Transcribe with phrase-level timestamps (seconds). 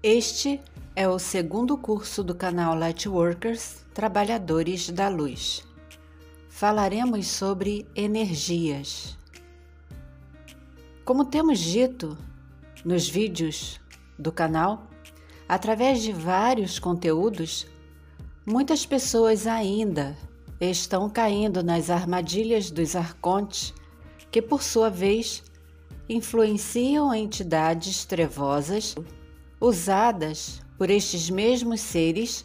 [0.00, 0.60] Este
[0.94, 5.66] é o segundo curso do canal Lightworkers Trabalhadores da Luz.
[6.48, 9.18] Falaremos sobre energias.
[11.04, 12.16] Como temos dito
[12.84, 13.80] nos vídeos
[14.16, 14.86] do canal,
[15.48, 17.66] através de vários conteúdos,
[18.46, 20.16] muitas pessoas ainda
[20.60, 23.74] estão caindo nas armadilhas dos arcontes,
[24.30, 25.42] que por sua vez
[26.08, 28.94] influenciam entidades trevosas
[29.60, 32.44] usadas por estes mesmos seres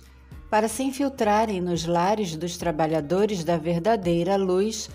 [0.50, 4.90] para se infiltrarem nos lares dos trabalhadores da verdadeira luz,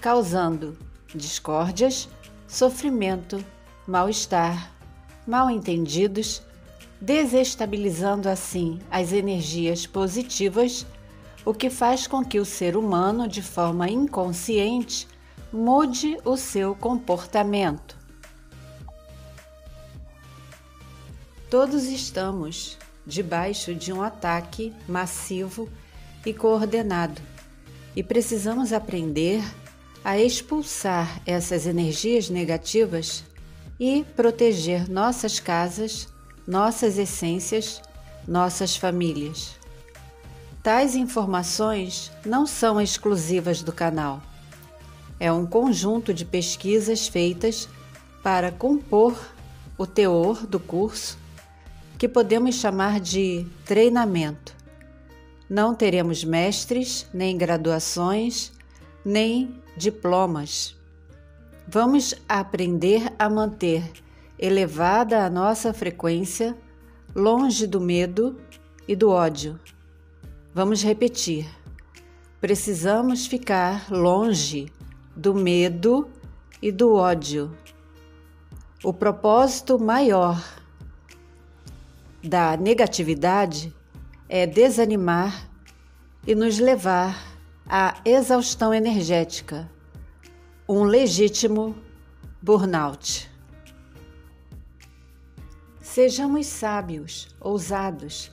[0.00, 0.76] causando
[1.14, 2.08] discórdias,
[2.46, 3.44] sofrimento,
[3.86, 4.72] mal-estar,
[5.26, 6.42] mal-entendidos,
[7.00, 10.86] desestabilizando assim as energias positivas,
[11.44, 15.08] o que faz com que o ser humano, de forma inconsciente,
[15.52, 18.01] mude o seu comportamento.
[21.52, 25.68] Todos estamos debaixo de um ataque massivo
[26.24, 27.20] e coordenado
[27.94, 29.44] e precisamos aprender
[30.02, 33.22] a expulsar essas energias negativas
[33.78, 36.08] e proteger nossas casas,
[36.46, 37.82] nossas essências,
[38.26, 39.54] nossas famílias.
[40.62, 44.22] Tais informações não são exclusivas do canal.
[45.20, 47.68] É um conjunto de pesquisas feitas
[48.22, 49.14] para compor
[49.76, 51.20] o teor do curso
[52.02, 54.56] que podemos chamar de treinamento.
[55.48, 58.52] Não teremos mestres, nem graduações,
[59.04, 60.76] nem diplomas.
[61.64, 63.88] Vamos aprender a manter
[64.36, 66.58] elevada a nossa frequência,
[67.14, 68.36] longe do medo
[68.88, 69.60] e do ódio.
[70.52, 71.48] Vamos repetir.
[72.40, 74.66] Precisamos ficar longe
[75.14, 76.10] do medo
[76.60, 77.56] e do ódio.
[78.82, 80.61] O propósito maior
[82.22, 83.74] da negatividade
[84.28, 85.50] é desanimar
[86.26, 87.20] e nos levar
[87.66, 89.68] à exaustão energética,
[90.68, 91.76] um legítimo
[92.40, 93.28] burnout.
[95.80, 98.30] Sejamos sábios, ousados,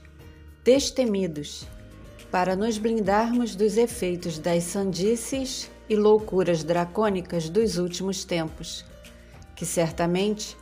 [0.63, 1.67] destemidos,
[2.31, 8.85] para nos blindarmos dos efeitos das sandices e loucuras dracônicas dos últimos tempos,
[9.55, 10.55] que certamente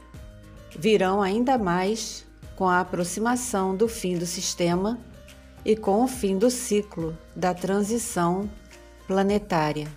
[0.80, 2.27] virão ainda mais
[2.58, 5.00] com a aproximação do fim do sistema
[5.64, 8.50] e com o fim do ciclo da transição
[9.06, 9.88] planetária.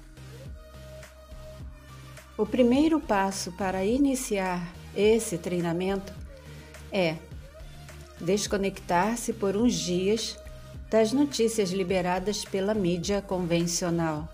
[2.37, 6.13] O primeiro passo para iniciar esse treinamento
[6.93, 7.17] é
[8.21, 10.39] desconectar-se por uns dias
[10.91, 14.29] das notícias liberadas pela mídia convencional.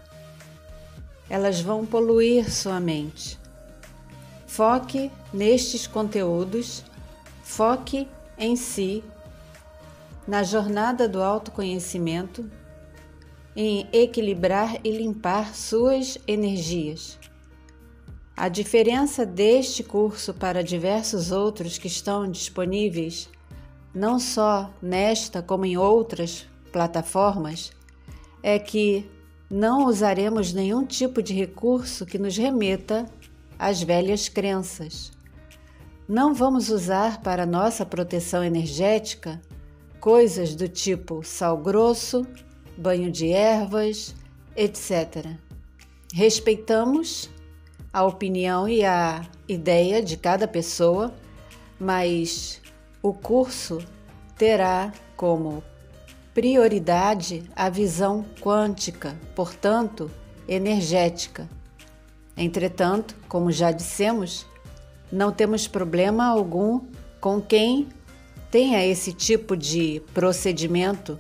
[1.30, 3.38] Elas vão poluir sua mente.
[4.46, 6.82] Foque nestes conteúdos,
[7.44, 9.02] foque em si,
[10.26, 12.50] na jornada do autoconhecimento,
[13.54, 17.18] em equilibrar e limpar suas energias.
[18.36, 23.30] A diferença deste curso para diversos outros que estão disponíveis,
[23.94, 27.72] não só nesta como em outras plataformas,
[28.42, 29.08] é que
[29.50, 33.06] não usaremos nenhum tipo de recurso que nos remeta
[33.58, 35.15] às velhas crenças.
[36.08, 39.42] Não vamos usar para nossa proteção energética
[39.98, 42.24] coisas do tipo sal grosso,
[42.78, 44.14] banho de ervas,
[44.54, 45.26] etc.
[46.14, 47.28] Respeitamos
[47.92, 51.12] a opinião e a ideia de cada pessoa,
[51.76, 52.60] mas
[53.02, 53.78] o curso
[54.38, 55.60] terá como
[56.32, 60.08] prioridade a visão quântica, portanto,
[60.46, 61.48] energética.
[62.36, 64.46] Entretanto, como já dissemos,
[65.10, 66.80] não temos problema algum
[67.20, 67.88] com quem
[68.50, 71.18] tenha esse tipo de procedimento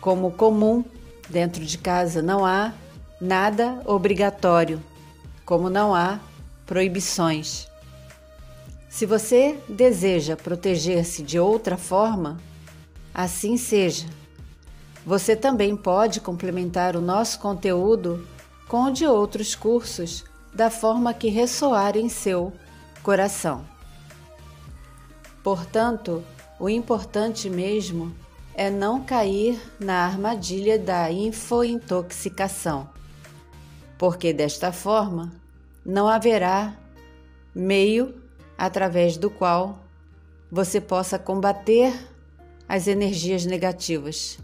[0.00, 0.84] como comum
[1.28, 2.22] dentro de casa.
[2.22, 2.72] Não há
[3.20, 4.82] nada obrigatório,
[5.44, 6.20] como não há
[6.66, 7.68] proibições.
[8.88, 12.38] Se você deseja proteger-se de outra forma,
[13.14, 14.06] assim seja.
[15.04, 18.26] Você também pode complementar o nosso conteúdo
[18.66, 22.52] com o de outros cursos da forma que ressoar em seu
[23.08, 23.64] coração.
[25.42, 26.22] Portanto,
[26.60, 28.14] o importante mesmo
[28.52, 32.86] é não cair na armadilha da infointoxicação,
[33.96, 35.32] porque desta forma
[35.86, 36.76] não haverá
[37.54, 38.14] meio
[38.58, 39.78] através do qual
[40.52, 41.94] você possa combater
[42.68, 44.38] as energias negativas.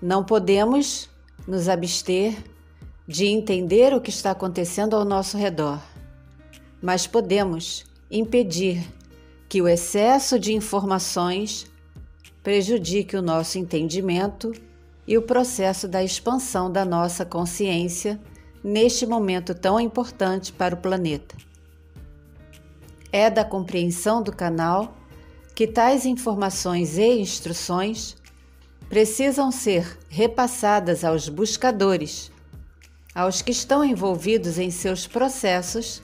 [0.00, 1.10] Não podemos
[1.44, 2.36] nos abster
[3.04, 5.80] de entender o que está acontecendo ao nosso redor
[6.84, 8.86] mas podemos impedir
[9.48, 11.66] que o excesso de informações
[12.42, 14.52] prejudique o nosso entendimento
[15.06, 18.20] e o processo da expansão da nossa consciência
[18.62, 21.34] neste momento tão importante para o planeta.
[23.10, 24.94] É da compreensão do canal
[25.54, 28.14] que tais informações e instruções
[28.90, 32.30] precisam ser repassadas aos buscadores,
[33.14, 36.02] aos que estão envolvidos em seus processos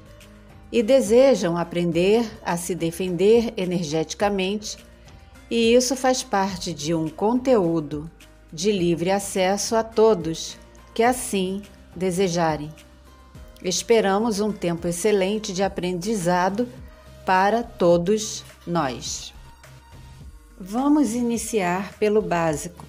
[0.72, 4.78] e desejam aprender a se defender energeticamente,
[5.50, 8.08] e isso faz parte de um conteúdo
[8.52, 10.56] de livre acesso a todos
[10.94, 11.62] que assim
[11.94, 12.70] desejarem.
[13.62, 16.69] Esperamos um tempo excelente de aprendizado
[17.26, 19.34] para todos nós.
[20.58, 22.84] Vamos iniciar pelo básico.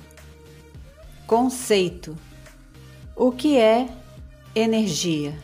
[1.28, 2.18] Conceito:
[3.16, 3.90] O que é
[4.54, 5.38] energia?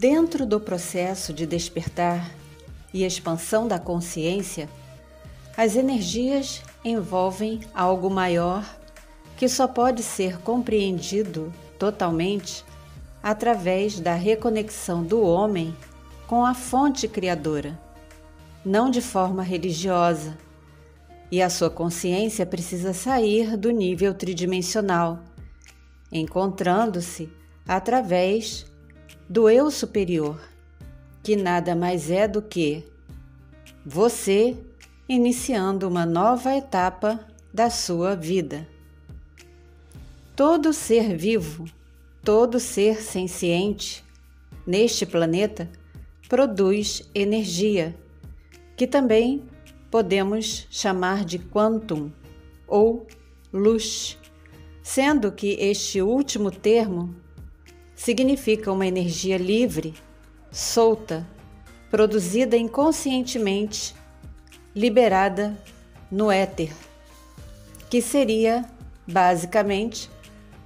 [0.00, 2.34] Dentro do processo de despertar
[2.90, 4.66] e expansão da consciência,
[5.54, 8.64] as energias envolvem algo maior
[9.36, 12.64] que só pode ser compreendido totalmente
[13.22, 15.76] através da reconexão do homem
[16.26, 17.78] com a fonte criadora
[18.64, 20.36] não de forma religiosa,
[21.30, 25.20] e a sua consciência precisa sair do nível tridimensional,
[26.10, 27.30] encontrando-se
[27.66, 28.66] através
[29.30, 30.40] do eu superior,
[31.22, 32.84] que nada mais é do que
[33.86, 34.56] você
[35.08, 37.24] iniciando uma nova etapa
[37.54, 38.66] da sua vida.
[40.34, 41.64] Todo ser vivo,
[42.24, 44.04] todo ser senciente
[44.66, 45.70] neste planeta
[46.28, 47.94] produz energia
[48.76, 49.44] que também
[49.92, 52.10] podemos chamar de quantum
[52.66, 53.06] ou
[53.52, 54.18] luz,
[54.82, 57.14] sendo que este último termo
[58.00, 59.92] significa uma energia livre,
[60.50, 61.26] solta,
[61.90, 63.94] produzida inconscientemente,
[64.74, 65.54] liberada
[66.10, 66.72] no éter,
[67.90, 68.64] que seria,
[69.06, 70.08] basicamente,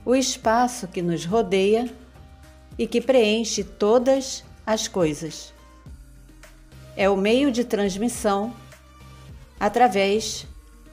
[0.04, 1.92] o espaço que nos rodeia
[2.78, 5.52] e que preenche todas as coisas
[6.96, 8.54] é o meio de transmissão
[9.58, 10.46] através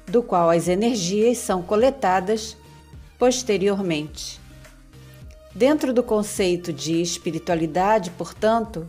[0.07, 2.57] do qual as energias são coletadas
[3.19, 4.40] posteriormente.
[5.53, 8.87] Dentro do conceito de espiritualidade, portanto,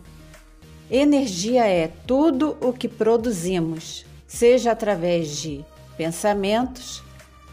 [0.89, 5.63] energia é tudo o que produzimos, seja através de
[5.97, 7.03] pensamentos,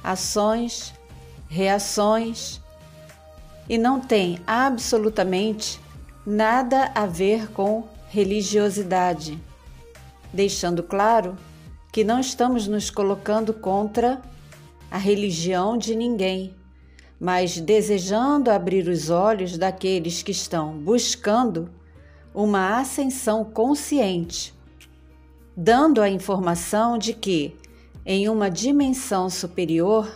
[0.03, 0.95] ações,
[1.49, 2.61] reações,
[3.69, 5.81] e não tem absolutamente
[6.27, 9.39] nada a ver com religiosidade
[10.33, 11.37] deixando claro
[11.93, 14.21] que não estamos nos colocando contra
[14.91, 16.55] a religião de ninguém,
[17.21, 21.71] mas desejando abrir os olhos daqueles que estão buscando
[22.35, 24.55] uma ascensão consciente,
[25.55, 27.55] dando a informação de que,
[28.07, 30.11] em uma dimensão superior,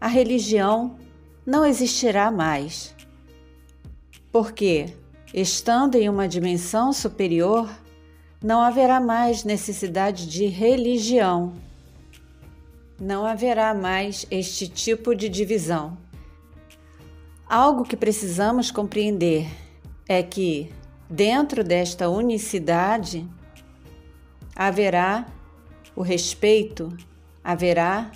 [0.00, 0.96] a religião
[1.44, 2.94] não existirá mais.
[4.32, 4.86] Porque,
[5.34, 7.68] estando em uma dimensão superior,
[8.42, 11.52] não haverá mais necessidade de religião.
[12.98, 16.03] Não haverá mais este tipo de divisão.
[17.48, 19.46] Algo que precisamos compreender
[20.08, 20.72] é que,
[21.10, 23.28] dentro desta unicidade,
[24.56, 25.26] haverá
[25.94, 26.96] o respeito,
[27.42, 28.10] haverá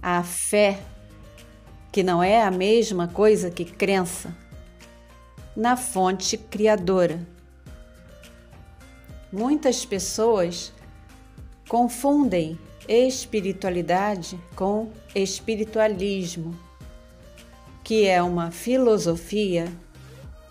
[0.00, 0.80] a fé,
[1.92, 4.34] que não é a mesma coisa que crença,
[5.54, 7.26] na fonte criadora.
[9.30, 10.72] Muitas pessoas
[11.68, 16.58] confundem espiritualidade com espiritualismo,
[17.82, 19.66] que é uma filosofia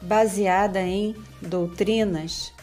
[0.01, 2.53] baseada em doutrinas,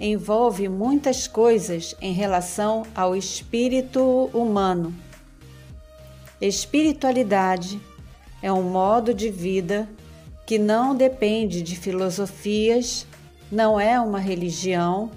[0.00, 4.94] envolve muitas coisas em relação ao espírito humano.
[6.40, 7.80] Espiritualidade
[8.42, 9.88] é um modo de vida
[10.44, 13.06] que não depende de filosofias,
[13.50, 15.10] não é uma religião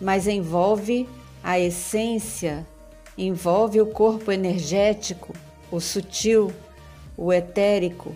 [0.00, 1.08] mas envolve
[1.42, 2.66] a essência,
[3.16, 5.34] envolve o corpo energético,
[5.70, 6.52] o sutil,
[7.16, 8.14] o etérico,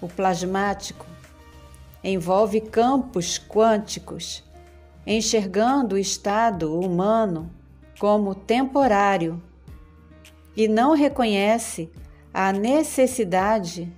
[0.00, 1.06] o plasmático,
[2.02, 4.44] envolve campos quânticos,
[5.06, 7.50] enxergando o estado humano
[7.98, 9.42] como temporário
[10.56, 11.90] e não reconhece
[12.32, 13.92] a necessidade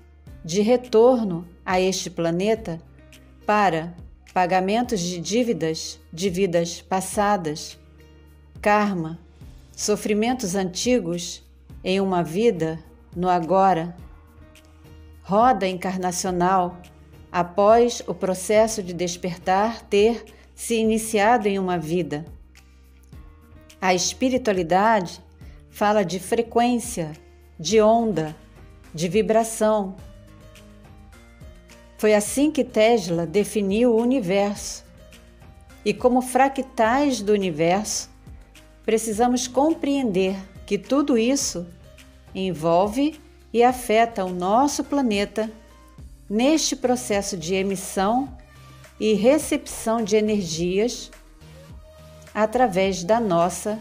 [0.45, 2.81] de retorno a este planeta
[3.45, 3.95] para
[4.33, 7.79] pagamentos de dívidas de vidas passadas,
[8.61, 9.19] karma,
[9.77, 11.43] sofrimentos antigos
[11.83, 12.79] em uma vida
[13.15, 13.97] no agora,
[15.29, 16.79] roda encarnacional
[17.31, 22.25] após o processo de despertar ter se iniciado em uma vida.
[23.79, 25.23] A espiritualidade
[25.69, 27.13] fala de frequência,
[27.61, 28.35] de onda,
[28.95, 29.97] de vibração.
[31.99, 34.83] Foi assim que Tesla definiu o universo.
[35.85, 38.09] E como fractais do universo,
[38.83, 41.67] precisamos compreender que tudo isso
[42.35, 45.51] envolve e afeta o nosso planeta
[46.29, 48.37] neste processo de emissão
[49.01, 51.11] e recepção de energias
[52.35, 53.79] através da nossa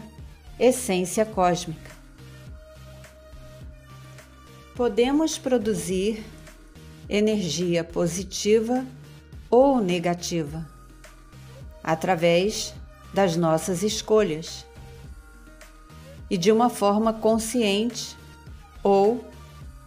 [0.58, 1.90] essência cósmica.
[4.74, 6.24] Podemos produzir
[7.08, 8.86] energia positiva
[9.50, 10.66] ou negativa
[11.82, 12.74] através
[13.12, 14.64] das nossas escolhas
[16.30, 18.16] e de uma forma consciente
[18.82, 19.24] ou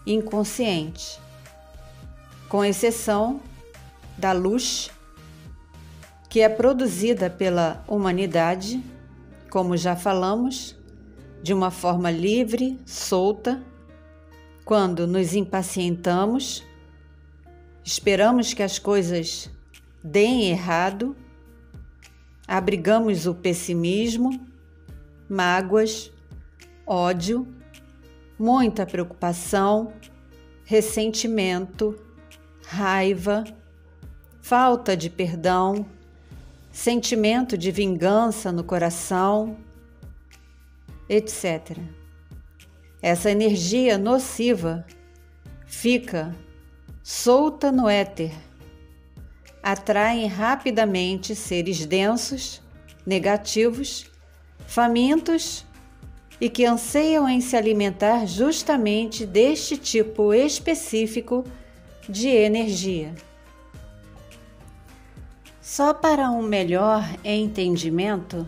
[0.06, 1.20] inconsciente,
[2.50, 3.42] com exceção
[4.18, 4.92] da luz
[6.30, 8.82] que é produzida pela humanidade,
[9.50, 10.78] como já falamos,
[11.44, 13.62] de uma forma livre, solta,
[14.64, 16.64] quando nos impacientamos,
[17.84, 19.50] esperamos que as coisas
[20.02, 21.16] deem errado,
[22.48, 24.40] abrigamos o pessimismo,
[25.28, 26.12] mágoas,
[26.88, 27.48] ódio,
[28.42, 29.94] muita preocupação,
[30.66, 31.96] ressentimento,
[32.66, 33.44] raiva,
[34.42, 35.86] falta de perdão,
[36.72, 39.58] sentimento de vingança no coração,
[41.08, 41.78] etc.
[43.00, 44.88] Essa energia nociva
[45.68, 46.36] fica
[47.04, 48.34] solta no éter,
[49.62, 52.60] atraem rapidamente seres densos,
[53.06, 54.10] negativos,
[54.66, 55.64] famintos
[56.42, 61.46] e que anseiam em se alimentar justamente deste tipo específico
[62.10, 63.14] de energia.
[65.62, 68.48] Só para um melhor entendimento,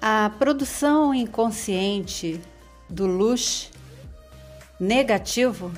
[0.00, 2.40] a produção inconsciente
[2.90, 3.70] do luz
[4.80, 5.70] negativo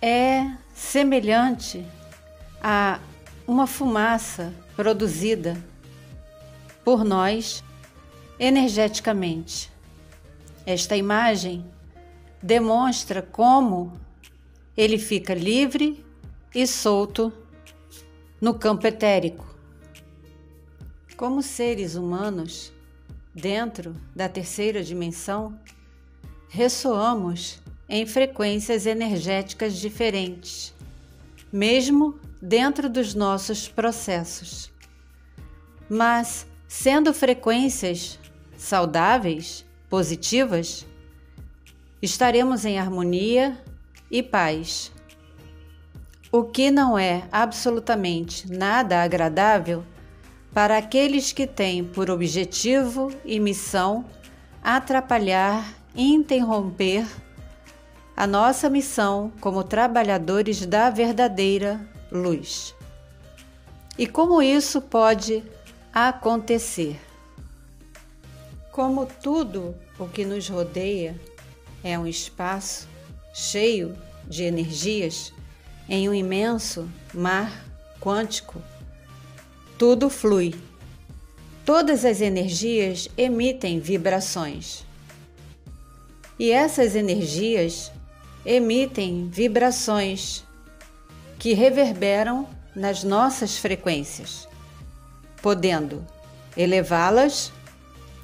[0.00, 1.84] é semelhante
[2.62, 3.00] a
[3.46, 5.62] uma fumaça produzida
[6.82, 7.62] por nós
[8.38, 9.70] energeticamente.
[10.64, 11.64] Esta imagem
[12.42, 13.92] demonstra como
[14.76, 16.04] ele fica livre
[16.54, 17.32] e solto
[18.40, 19.46] no campo etérico.
[21.16, 22.72] Como seres humanos,
[23.34, 25.58] dentro da terceira dimensão,
[26.48, 30.74] ressoamos em frequências energéticas diferentes,
[31.52, 34.70] mesmo dentro dos nossos processos.
[35.88, 38.18] Mas, sendo frequências
[38.56, 40.86] saudáveis, positivas,
[42.00, 43.56] estaremos em harmonia
[44.10, 44.92] e paz
[46.30, 49.84] o que não é absolutamente nada agradável
[50.52, 54.04] para aqueles que têm por objetivo e missão
[54.62, 57.06] atrapalhar e interromper
[58.16, 62.74] a nossa missão como trabalhadores da verdadeira luz.
[63.98, 65.44] E como isso pode
[65.92, 67.00] acontecer?
[68.76, 71.18] Como tudo o que nos rodeia
[71.82, 72.86] é um espaço
[73.32, 75.32] cheio de energias,
[75.88, 77.64] em um imenso mar
[77.98, 78.60] quântico,
[79.78, 80.54] tudo flui.
[81.64, 84.84] Todas as energias emitem vibrações.
[86.38, 87.90] E essas energias
[88.44, 90.44] emitem vibrações
[91.38, 94.46] que reverberam nas nossas frequências,
[95.40, 96.06] podendo
[96.54, 97.55] elevá-las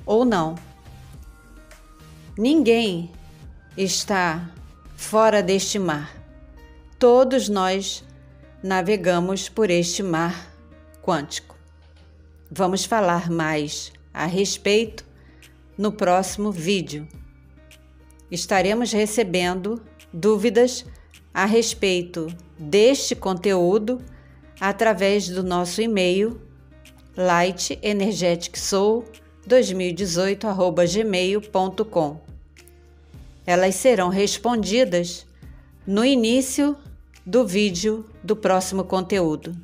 [0.07, 0.55] ou não.
[2.37, 3.11] Ninguém
[3.77, 4.51] está
[4.97, 6.23] fora deste mar
[7.03, 8.05] todos nós
[8.63, 10.55] navegamos por este mar
[11.03, 11.59] quântico.
[12.49, 15.05] Vamos falar mais a respeito
[15.77, 17.09] no próximo vídeo.
[18.31, 19.83] Estaremos recebendo
[20.13, 20.87] dúvidas
[21.35, 24.01] a respeito deste conteúdo
[24.61, 26.41] através do nosso e-mail
[29.47, 32.21] lightenergeticsoul2018@gmail.com.
[33.45, 35.27] Elas serão respondidas
[35.87, 36.77] no início
[37.27, 39.57] do vídeo do próximo conteúdo.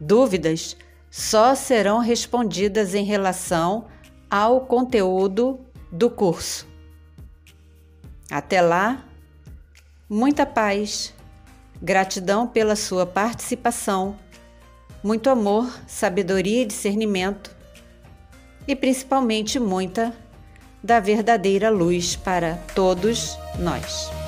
[0.00, 0.76] Dúvidas
[1.10, 3.84] só serão respondidas em relação
[4.30, 5.60] ao conteúdo
[5.90, 6.66] do curso.
[8.30, 9.04] Até lá,
[10.08, 11.12] muita paz,
[11.82, 14.16] gratidão pela sua participação,
[15.04, 17.54] muito amor, sabedoria e discernimento
[18.66, 20.14] e principalmente muita
[20.82, 24.21] da verdadeira luz para todos nós.